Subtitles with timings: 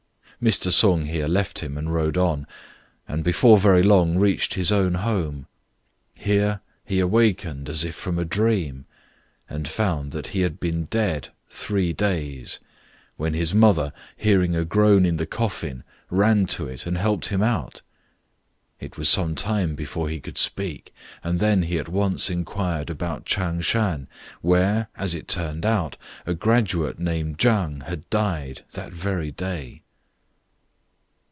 [0.41, 0.71] Mr.
[0.71, 2.47] Sung here left him and rode on,
[3.07, 5.45] and before very B 2 4 STRANGE STORIES long reached his own home;
[6.15, 8.85] here he awaked as if from a dream,
[9.47, 12.63] and found that he had been dead three days, 5
[13.17, 17.43] when his mother, hearing a groan in the coffin, ran to it and helped him
[17.43, 17.83] out.
[18.79, 20.91] It was some time before he could speak,
[21.23, 24.07] and then he at once inquired about Ch'ang shan,
[24.41, 29.83] where, as it turned out, a graduate named Chang had died that very day.